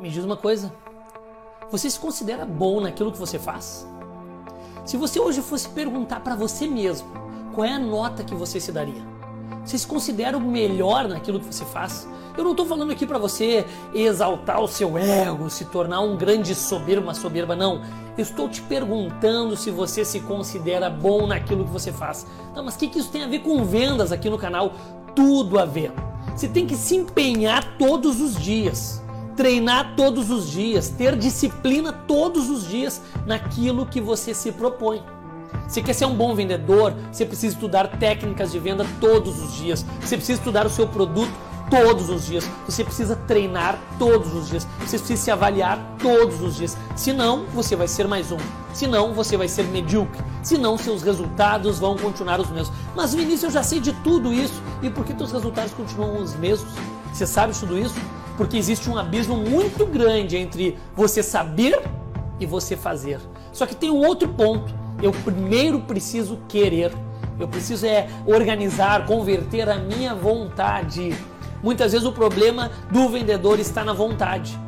[0.00, 0.72] Me diz uma coisa.
[1.70, 3.86] Você se considera bom naquilo que você faz?
[4.86, 7.06] Se você hoje fosse perguntar para você mesmo
[7.54, 9.02] qual é a nota que você se daria,
[9.62, 12.08] você se considera o melhor naquilo que você faz?
[12.34, 16.54] Eu não estou falando aqui para você exaltar o seu ego, se tornar um grande
[16.54, 17.82] soberbo, uma soberba, não.
[18.16, 22.26] Eu estou te perguntando se você se considera bom naquilo que você faz.
[22.54, 24.72] Não, mas o que, que isso tem a ver com vendas aqui no canal?
[25.14, 25.92] Tudo a ver.
[26.34, 29.02] Você tem que se empenhar todos os dias
[29.40, 35.02] treinar todos os dias, ter disciplina todos os dias naquilo que você se propõe.
[35.66, 39.82] Você quer ser um bom vendedor, você precisa estudar técnicas de venda todos os dias.
[39.98, 41.32] Você precisa estudar o seu produto
[41.70, 42.46] todos os dias.
[42.66, 44.68] Você precisa treinar todos os dias.
[44.80, 46.76] Você precisa se avaliar todos os dias.
[46.94, 48.38] Senão, você vai ser mais um.
[48.74, 50.22] Senão, você vai ser medíocre.
[50.42, 52.76] Senão, seus resultados vão continuar os mesmos.
[52.94, 54.60] Mas, Vinícius, eu já sei de tudo isso.
[54.82, 56.70] E por que seus resultados continuam os mesmos?
[57.10, 57.94] Você sabe tudo isso?
[58.40, 61.78] Porque existe um abismo muito grande entre você saber
[62.40, 63.20] e você fazer.
[63.52, 64.72] Só que tem um outro ponto.
[65.02, 66.90] Eu primeiro preciso querer.
[67.38, 71.14] Eu preciso é organizar, converter a minha vontade.
[71.62, 74.58] Muitas vezes o problema do vendedor está na vontade.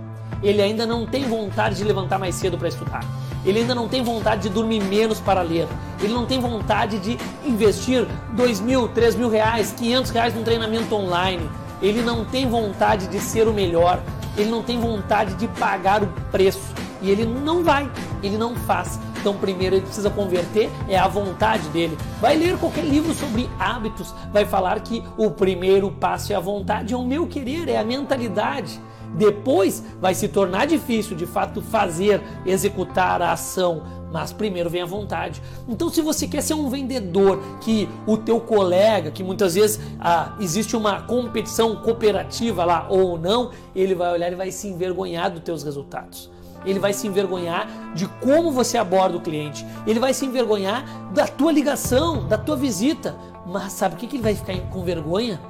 [0.42, 3.02] Ele ainda não tem vontade de levantar mais cedo para estudar.
[3.42, 5.66] Ele ainda não tem vontade de dormir menos para ler.
[6.02, 10.94] Ele não tem vontade de investir dois mil, três mil reais, quinhentos reais num treinamento
[10.94, 11.48] online
[11.82, 14.00] ele não tem vontade de ser o melhor,
[14.36, 16.72] ele não tem vontade de pagar o preço.
[17.02, 17.90] E ele não vai,
[18.22, 18.98] ele não faz.
[19.20, 21.98] Então, primeiro ele precisa converter, é a vontade dele.
[22.20, 26.94] Vai ler qualquer livro sobre hábitos, vai falar que o primeiro passo é a vontade,
[26.94, 28.80] é o meu querer, é a mentalidade.
[29.14, 34.86] Depois vai se tornar difícil de fato fazer, executar a ação, mas primeiro vem a
[34.86, 35.42] vontade.
[35.66, 40.36] Então, se você quer ser um vendedor que o teu colega, que muitas vezes ah,
[40.38, 45.40] existe uma competição cooperativa lá ou não, ele vai olhar e vai se envergonhar dos
[45.42, 46.30] teus resultados.
[46.64, 49.66] Ele vai se envergonhar de como você aborda o cliente.
[49.86, 53.16] Ele vai se envergonhar da tua ligação, da tua visita.
[53.46, 55.40] Mas sabe o que ele vai ficar com vergonha?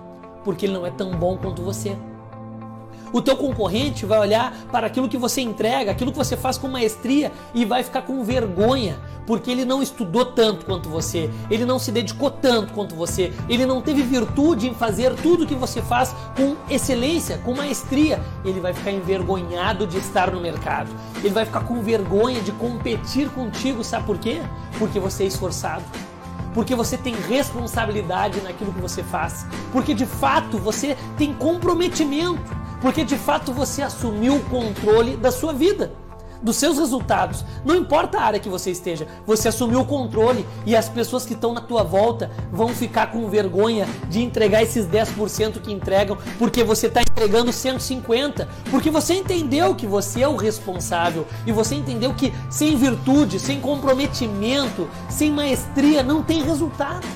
[0.43, 1.97] Porque ele não é tão bom quanto você.
[3.12, 6.67] O teu concorrente vai olhar para aquilo que você entrega, aquilo que você faz com
[6.67, 11.78] maestria e vai ficar com vergonha, porque ele não estudou tanto quanto você, ele não
[11.78, 16.15] se dedicou tanto quanto você, ele não teve virtude em fazer tudo que você faz
[16.34, 18.19] com excelência, com maestria.
[18.45, 20.91] Ele vai ficar envergonhado de estar no mercado.
[21.19, 24.41] Ele vai ficar com vergonha de competir contigo, sabe por quê?
[24.79, 25.84] Porque você é esforçado
[26.55, 33.04] porque você tem responsabilidade naquilo que você faz, porque de fato você tem comprometimento porque
[33.04, 35.93] de fato você assumiu o controle da sua vida,
[36.43, 37.44] dos seus resultados.
[37.65, 41.34] Não importa a área que você esteja, você assumiu o controle e as pessoas que
[41.34, 46.65] estão na tua volta vão ficar com vergonha de entregar esses 10% que entregam, porque
[46.65, 52.12] você está entregando 150, porque você entendeu que você é o responsável e você entendeu
[52.12, 57.06] que sem virtude, sem comprometimento, sem maestria não tem resultado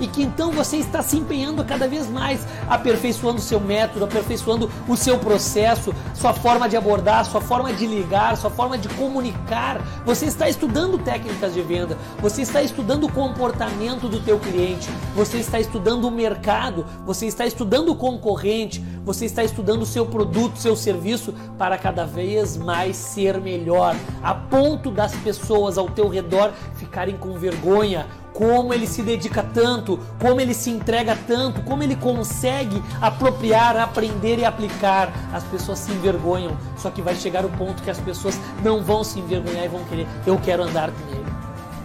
[0.00, 4.70] e que então você está se empenhando cada vez mais, aperfeiçoando o seu método, aperfeiçoando
[4.88, 9.80] o seu processo, sua forma de abordar, sua forma de ligar, sua forma de comunicar.
[10.04, 15.38] Você está estudando técnicas de venda, você está estudando o comportamento do teu cliente, você
[15.38, 20.58] está estudando o mercado, você está estudando o concorrente, você está estudando o seu produto,
[20.58, 26.52] seu serviço para cada vez mais ser melhor, a ponto das pessoas ao teu redor
[26.74, 31.96] ficarem com vergonha como ele se dedica tanto, como ele se entrega tanto, como ele
[31.96, 35.12] consegue apropriar, aprender e aplicar.
[35.32, 39.04] As pessoas se envergonham, só que vai chegar o ponto que as pessoas não vão
[39.04, 41.32] se envergonhar e vão querer: eu quero andar com ele,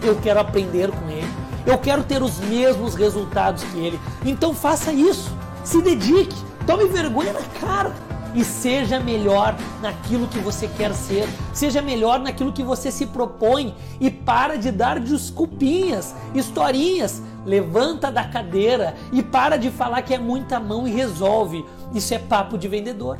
[0.02, 1.28] eu quero aprender com ele,
[1.66, 4.00] eu quero ter os mesmos resultados que ele.
[4.24, 5.30] Então faça isso,
[5.62, 8.07] se dedique, tome vergonha na cara
[8.38, 13.74] e seja melhor naquilo que você quer ser, seja melhor naquilo que você se propõe
[14.00, 17.20] e para de dar desculpinhas, historinhas.
[17.44, 21.64] Levanta da cadeira e para de falar que é muita mão e resolve.
[21.92, 23.18] Isso é papo de vendedor.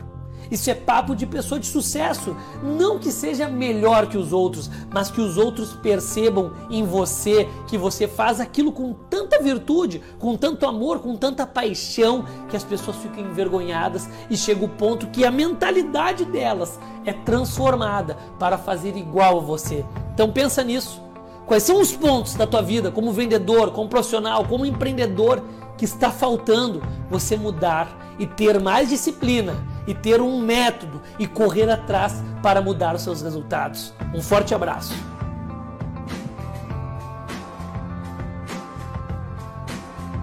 [0.50, 2.36] Isso é papo de pessoa de sucesso.
[2.62, 7.76] Não que seja melhor que os outros, mas que os outros percebam em você que
[7.76, 12.96] você faz aquilo com tanta virtude, com tanto amor, com tanta paixão, que as pessoas
[12.96, 19.38] ficam envergonhadas e chega o ponto que a mentalidade delas é transformada para fazer igual
[19.38, 19.84] a você.
[20.14, 21.02] Então pensa nisso.
[21.46, 25.42] Quais são os pontos da tua vida como vendedor, como profissional, como empreendedor
[25.78, 29.54] que está faltando você mudar e ter mais disciplina
[29.88, 33.92] e ter um método e correr atrás para mudar os seus resultados.
[34.14, 34.94] Um forte abraço.